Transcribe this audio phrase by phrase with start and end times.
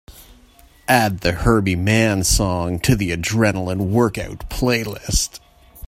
[0.87, 5.39] Add the Herbie Mann song to the Adrenaline Workout playlist.